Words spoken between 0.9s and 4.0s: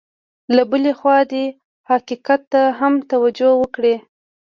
خوا دې حقیقت ته هم توجه وکړي.